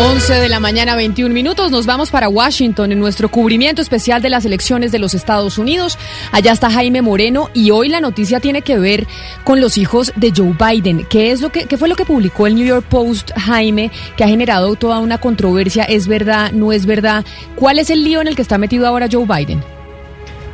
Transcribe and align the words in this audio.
11 0.00 0.32
de 0.32 0.48
la 0.48 0.60
mañana, 0.60 0.96
21 0.96 1.34
minutos. 1.34 1.70
Nos 1.70 1.84
vamos 1.84 2.10
para 2.10 2.30
Washington 2.30 2.90
en 2.90 2.98
nuestro 2.98 3.30
cubrimiento 3.30 3.82
especial 3.82 4.22
de 4.22 4.30
las 4.30 4.46
elecciones 4.46 4.92
de 4.92 4.98
los 4.98 5.12
Estados 5.12 5.58
Unidos. 5.58 5.98
Allá 6.32 6.52
está 6.52 6.70
Jaime 6.70 7.02
Moreno 7.02 7.50
y 7.52 7.70
hoy 7.70 7.90
la 7.90 8.00
noticia 8.00 8.40
tiene 8.40 8.62
que 8.62 8.78
ver 8.78 9.06
con 9.44 9.60
los 9.60 9.76
hijos 9.76 10.10
de 10.16 10.32
Joe 10.34 10.56
Biden. 10.58 11.04
¿Qué, 11.10 11.32
es 11.32 11.42
lo 11.42 11.52
que, 11.52 11.66
qué 11.66 11.76
fue 11.76 11.86
lo 11.86 11.96
que 11.96 12.06
publicó 12.06 12.46
el 12.46 12.54
New 12.54 12.64
York 12.64 12.86
Post, 12.88 13.32
Jaime, 13.36 13.90
que 14.16 14.24
ha 14.24 14.28
generado 14.28 14.74
toda 14.74 15.00
una 15.00 15.18
controversia? 15.18 15.84
¿Es 15.84 16.08
verdad? 16.08 16.50
¿No 16.52 16.72
es 16.72 16.86
verdad? 16.86 17.22
¿Cuál 17.54 17.78
es 17.78 17.90
el 17.90 18.02
lío 18.02 18.22
en 18.22 18.28
el 18.28 18.36
que 18.36 18.42
está 18.42 18.56
metido 18.56 18.86
ahora 18.86 19.06
Joe 19.10 19.26
Biden? 19.26 19.62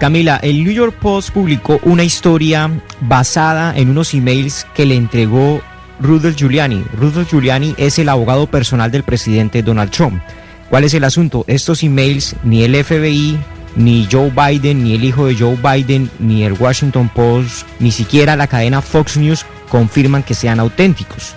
Camila, 0.00 0.40
el 0.42 0.64
New 0.64 0.72
York 0.72 0.96
Post 1.00 1.30
publicó 1.30 1.78
una 1.84 2.02
historia 2.02 2.68
basada 3.02 3.72
en 3.76 3.90
unos 3.90 4.14
emails 4.14 4.66
que 4.74 4.84
le 4.84 4.96
entregó 4.96 5.62
Rudolph 6.00 6.36
Giuliani. 6.36 6.84
Rudolph 6.96 7.30
Giuliani 7.30 7.74
es 7.76 7.98
el 7.98 8.08
abogado 8.08 8.46
personal 8.46 8.90
del 8.90 9.02
presidente 9.02 9.62
Donald 9.62 9.90
Trump. 9.90 10.22
¿Cuál 10.70 10.84
es 10.84 10.94
el 10.94 11.04
asunto? 11.04 11.44
Estos 11.46 11.82
emails 11.82 12.36
ni 12.44 12.62
el 12.62 12.82
FBI, 12.84 13.38
ni 13.76 14.06
Joe 14.10 14.30
Biden, 14.30 14.84
ni 14.84 14.94
el 14.94 15.04
hijo 15.04 15.26
de 15.26 15.36
Joe 15.36 15.56
Biden, 15.56 16.10
ni 16.18 16.44
el 16.44 16.52
Washington 16.52 17.08
Post, 17.08 17.66
ni 17.80 17.90
siquiera 17.90 18.36
la 18.36 18.46
cadena 18.46 18.82
Fox 18.82 19.16
News 19.16 19.46
confirman 19.68 20.22
que 20.22 20.34
sean 20.34 20.60
auténticos. 20.60 21.34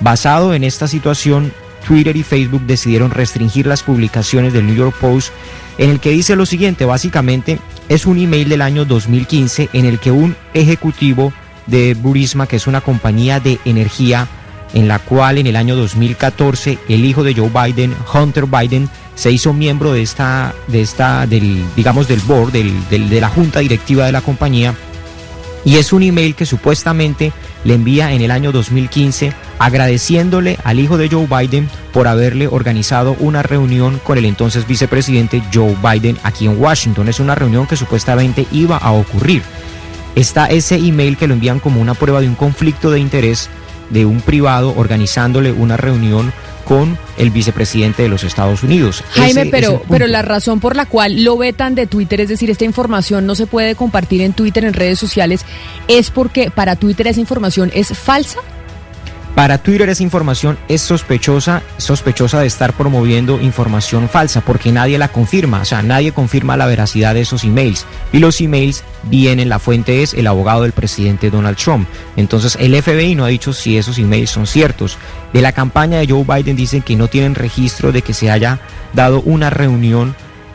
Basado 0.00 0.54
en 0.54 0.64
esta 0.64 0.88
situación, 0.88 1.52
Twitter 1.86 2.16
y 2.16 2.22
Facebook 2.22 2.62
decidieron 2.66 3.10
restringir 3.10 3.66
las 3.66 3.82
publicaciones 3.82 4.52
del 4.52 4.66
New 4.66 4.76
York 4.76 4.96
Post 5.00 5.32
en 5.78 5.90
el 5.90 6.00
que 6.00 6.10
dice 6.10 6.36
lo 6.36 6.46
siguiente, 6.46 6.84
básicamente 6.84 7.58
es 7.88 8.06
un 8.06 8.18
email 8.18 8.48
del 8.48 8.62
año 8.62 8.84
2015 8.84 9.70
en 9.72 9.86
el 9.86 9.98
que 9.98 10.10
un 10.10 10.36
ejecutivo 10.54 11.32
de 11.66 11.94
Burisma, 11.94 12.46
que 12.46 12.56
es 12.56 12.66
una 12.66 12.80
compañía 12.80 13.40
de 13.40 13.58
energía 13.64 14.28
en 14.74 14.88
la 14.88 14.98
cual 14.98 15.38
en 15.38 15.46
el 15.46 15.56
año 15.56 15.76
2014 15.76 16.78
el 16.88 17.04
hijo 17.04 17.22
de 17.22 17.34
Joe 17.34 17.50
Biden, 17.50 17.94
Hunter 18.12 18.46
Biden, 18.46 18.88
se 19.14 19.30
hizo 19.30 19.52
miembro 19.52 19.92
de 19.92 20.02
esta, 20.02 20.54
de 20.68 20.80
esta, 20.80 21.26
del, 21.26 21.62
digamos, 21.76 22.08
del 22.08 22.20
board, 22.20 22.52
del, 22.52 22.88
de 22.88 23.20
la 23.20 23.28
junta 23.28 23.60
directiva 23.60 24.06
de 24.06 24.12
la 24.12 24.22
compañía. 24.22 24.74
Y 25.64 25.76
es 25.76 25.92
un 25.92 26.02
email 26.02 26.34
que 26.34 26.46
supuestamente 26.46 27.32
le 27.64 27.74
envía 27.74 28.12
en 28.12 28.22
el 28.22 28.32
año 28.32 28.50
2015 28.50 29.32
agradeciéndole 29.60 30.58
al 30.64 30.80
hijo 30.80 30.98
de 30.98 31.08
Joe 31.08 31.28
Biden 31.28 31.68
por 31.92 32.08
haberle 32.08 32.48
organizado 32.48 33.14
una 33.20 33.44
reunión 33.44 34.00
con 34.02 34.18
el 34.18 34.24
entonces 34.24 34.66
vicepresidente 34.66 35.42
Joe 35.54 35.76
Biden 35.80 36.18
aquí 36.24 36.46
en 36.46 36.60
Washington. 36.60 37.08
Es 37.08 37.20
una 37.20 37.36
reunión 37.36 37.68
que 37.68 37.76
supuestamente 37.76 38.46
iba 38.50 38.76
a 38.76 38.90
ocurrir. 38.90 39.42
Está 40.14 40.46
ese 40.46 40.76
email 40.76 41.16
que 41.16 41.26
lo 41.26 41.34
envían 41.34 41.60
como 41.60 41.80
una 41.80 41.94
prueba 41.94 42.20
de 42.20 42.28
un 42.28 42.34
conflicto 42.34 42.90
de 42.90 43.00
interés 43.00 43.48
de 43.90 44.06
un 44.06 44.20
privado 44.20 44.74
organizándole 44.76 45.52
una 45.52 45.76
reunión 45.76 46.32
con 46.64 46.96
el 47.18 47.30
vicepresidente 47.30 48.02
de 48.02 48.08
los 48.08 48.24
Estados 48.24 48.62
Unidos. 48.62 49.02
Jaime, 49.10 49.46
pero, 49.46 49.82
pero 49.90 50.06
la 50.06 50.22
razón 50.22 50.60
por 50.60 50.76
la 50.76 50.86
cual 50.86 51.24
lo 51.24 51.36
vetan 51.36 51.74
de 51.74 51.86
Twitter, 51.86 52.20
es 52.20 52.28
decir, 52.28 52.50
esta 52.50 52.64
información 52.64 53.26
no 53.26 53.34
se 53.34 53.46
puede 53.46 53.74
compartir 53.74 54.22
en 54.22 54.32
Twitter, 54.32 54.64
en 54.64 54.72
redes 54.72 54.98
sociales, 54.98 55.44
es 55.88 56.10
porque 56.10 56.50
para 56.50 56.76
Twitter 56.76 57.08
esa 57.08 57.20
información 57.20 57.70
es 57.74 57.96
falsa. 57.96 58.38
Para 59.34 59.56
Twitter 59.56 59.88
esa 59.88 60.02
información 60.02 60.58
es 60.68 60.82
sospechosa, 60.82 61.62
sospechosa 61.78 62.40
de 62.40 62.46
estar 62.46 62.74
promoviendo 62.74 63.40
información 63.40 64.10
falsa 64.10 64.42
porque 64.42 64.72
nadie 64.72 64.98
la 64.98 65.08
confirma, 65.08 65.62
o 65.62 65.64
sea, 65.64 65.82
nadie 65.82 66.12
confirma 66.12 66.58
la 66.58 66.66
veracidad 66.66 67.14
de 67.14 67.22
esos 67.22 67.42
emails. 67.42 67.86
Y 68.12 68.18
los 68.18 68.42
emails 68.42 68.84
vienen, 69.04 69.48
la 69.48 69.58
fuente 69.58 70.02
es 70.02 70.12
el 70.12 70.26
abogado 70.26 70.62
del 70.62 70.72
presidente 70.72 71.30
Donald 71.30 71.56
Trump. 71.56 71.88
Entonces 72.16 72.58
el 72.60 72.80
FBI 72.80 73.14
no 73.14 73.24
ha 73.24 73.28
dicho 73.28 73.54
si 73.54 73.78
esos 73.78 73.98
emails 73.98 74.28
son 74.28 74.46
ciertos. 74.46 74.98
De 75.32 75.40
la 75.40 75.52
campaña 75.52 75.98
de 75.98 76.08
Joe 76.08 76.24
Biden 76.24 76.54
dicen 76.54 76.82
que 76.82 76.96
no 76.96 77.08
tienen 77.08 77.34
registro 77.34 77.90
de 77.90 78.02
que 78.02 78.12
se 78.12 78.30
haya 78.30 78.60
dado 78.92 79.22
una 79.22 79.48
reunión 79.48 80.14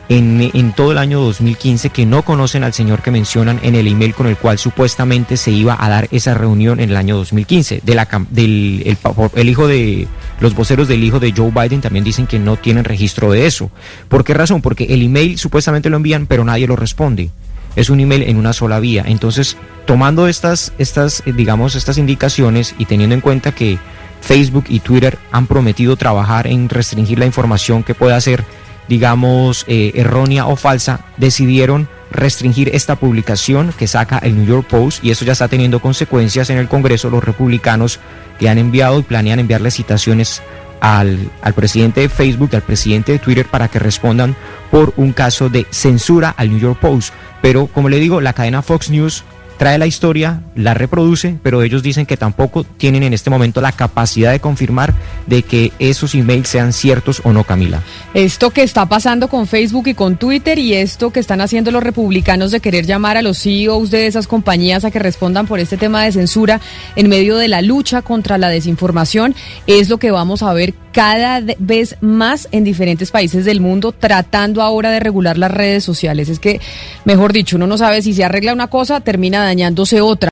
en, 0.10 0.74
todo 0.74 0.92
el 0.92 0.98
año 0.98 1.20
2015 1.20 1.90
que 1.90 2.06
no 2.06 2.24
conocen 2.24 2.64
al 2.64 2.74
señor 2.74 3.02
que 3.02 3.12
mencionan 3.12 3.60
en 3.64 3.76
el 3.76 3.88
email 3.88 4.14
con 4.14 4.28
el 4.28 4.38
cual 4.38 4.58
supuestamente 4.58 5.38
se 5.38 5.52
iba 5.52 5.76
a 5.78 5.90
dar 5.90 6.08
esa 6.12 6.34
reunión 6.34 6.80
en 6.80 6.92
el 6.92 6.98
año 6.98 7.18
2015. 7.18 7.82
De 7.84 7.96
la, 7.96 8.08
del, 8.30 8.84
el, 8.86 8.98
el, 9.36 9.50
hijo 9.50 9.68
de 9.68 10.08
los 10.40 10.56
voceros 10.56 10.88
del 10.88 11.04
hijo 11.04 11.20
de 11.20 11.34
Joe 11.36 11.52
Biden 11.52 11.82
también 11.82 12.06
dicen 12.06 12.28
que 12.28 12.40
no 12.40 12.56
tienen 12.56 12.86
registro 12.86 13.32
de 13.32 13.46
eso. 13.46 13.70
¿Por 14.08 14.24
qué 14.24 14.34
razón? 14.34 14.62
Porque 14.62 14.86
el 14.86 15.02
email 15.02 15.38
supuestamente 15.38 15.90
lo 15.90 15.98
envían 15.98 16.26
pero 16.26 16.46
nadie 16.46 16.68
lo 16.68 16.76
responde. 16.76 17.30
Es 17.76 17.90
un 17.90 18.00
email 18.00 18.24
en 18.24 18.38
una 18.38 18.54
sola 18.54 18.80
vía. 18.80 19.04
Entonces, 19.06 19.56
tomando 19.86 20.28
estas, 20.28 20.74
estas, 20.80 21.22
digamos, 21.26 21.76
estas 21.76 21.98
indicaciones 21.98 22.74
y 22.80 22.86
teniendo 22.86 23.14
en 23.14 23.22
cuenta 23.22 23.52
que 23.52 23.78
Facebook 24.22 24.66
y 24.70 24.80
Twitter 24.80 25.20
han 25.32 25.46
prometido 25.46 25.96
trabajar 25.96 26.48
en 26.48 26.70
restringir 26.70 27.20
la 27.20 27.28
información 27.28 27.84
que 27.84 27.94
pueda 27.94 28.20
ser 28.20 28.44
digamos, 28.88 29.66
eh, 29.68 29.92
errónea 29.96 30.46
o 30.46 30.56
falsa, 30.56 31.02
decidieron 31.18 31.90
restringir 32.12 32.70
esta 32.74 32.96
publicación 32.96 33.74
que 33.78 33.88
saca 33.88 34.18
el 34.20 34.36
New 34.36 34.46
York 34.46 34.68
Post 34.68 35.04
y 35.04 35.12
eso 35.12 35.26
ya 35.26 35.34
está 35.34 35.48
teniendo 35.48 35.80
consecuencias 35.80 36.50
en 36.50 36.58
el 36.58 36.68
Congreso. 36.68 37.10
Los 37.10 37.24
republicanos 37.24 38.00
que 38.40 38.50
han 38.50 38.58
enviado 38.58 39.00
y 39.00 39.04
planean 39.04 39.40
enviarle 39.40 39.72
citaciones 39.72 40.42
al, 40.80 41.30
al 41.42 41.54
presidente 41.54 42.02
de 42.02 42.10
Facebook, 42.10 42.56
al 42.56 42.62
presidente 42.62 43.12
de 43.12 43.20
Twitter 43.20 43.46
para 43.46 43.68
que 43.68 43.80
respondan 43.80 44.36
por 44.72 44.94
un 44.98 45.12
caso 45.12 45.50
de 45.50 45.66
censura 45.70 46.34
al 46.38 46.50
New 46.50 46.60
York 46.60 46.80
Post. 46.80 47.14
Pero 47.42 47.68
como 47.68 47.90
le 47.90 47.98
digo, 48.00 48.22
la 48.22 48.34
cadena 48.34 48.62
Fox 48.62 48.90
News 48.90 49.24
trae 49.58 49.78
la 49.78 49.88
historia, 49.88 50.44
la 50.56 50.74
reproduce, 50.74 51.38
pero 51.44 51.62
ellos 51.62 51.84
dicen 51.84 52.06
que 52.06 52.18
tampoco 52.18 52.64
tienen 52.64 53.04
en 53.04 53.14
este 53.14 53.30
momento 53.30 53.62
la 53.62 53.72
capacidad 53.72 54.32
de 54.32 54.40
confirmar 54.40 54.94
de 55.26 55.44
que 55.44 55.72
esos 55.80 56.16
emails 56.16 56.48
sean 56.48 56.74
ciertos 56.74 57.22
o 57.24 57.34
no, 57.34 57.44
Camila. 57.44 57.82
Esto 58.14 58.52
que 58.52 58.64
está 58.64 58.86
pasando 58.86 59.28
con 59.28 59.48
Facebook 59.48 59.88
y 59.88 59.94
con 59.94 60.18
Twitter 60.18 60.60
y 60.60 60.74
esto 60.74 61.12
que 61.12 61.20
están 61.20 61.42
haciendo 61.42 61.72
los 61.72 61.84
republicanos 61.84 62.52
de 62.52 62.60
querer 62.60 62.86
llamar 62.86 63.18
a 63.18 63.22
los 63.22 63.40
CEOs 63.40 63.92
de 63.92 64.08
esas 64.08 64.28
compañías 64.28 64.86
a 64.86 64.92
que 64.92 65.00
respondan 65.00 65.48
por 65.48 65.60
este 65.60 65.78
tema 65.78 66.04
de 66.04 66.12
censura 66.12 66.62
en 66.96 67.10
medio 67.10 67.38
de 67.38 67.48
la 67.48 67.62
lucha 67.62 68.02
contra 68.02 68.38
la 68.38 68.50
desinformación 68.50 69.36
es 69.66 69.90
lo 69.90 69.98
que 69.98 70.12
vamos 70.12 70.44
a 70.44 70.54
ver 70.54 70.74
cada 70.98 71.42
vez 71.60 71.96
más 72.02 72.48
en 72.52 72.64
diferentes 72.64 73.12
países 73.12 73.46
del 73.46 73.62
mundo 73.62 73.92
tratando 73.92 74.64
ahora 74.64 74.90
de 74.90 75.00
regular 75.00 75.38
las 75.38 75.52
redes 75.52 75.84
sociales. 75.84 76.28
Es 76.28 76.40
que, 76.40 76.60
mejor 77.06 77.34
dicho, 77.34 77.56
uno 77.56 77.68
no 77.68 77.78
sabe 77.78 78.02
si 78.02 78.16
se 78.16 78.24
arregla 78.24 78.52
una 78.52 78.66
cosa, 78.66 79.00
termina 79.00 79.44
dañándose 79.44 80.02
otra. 80.02 80.32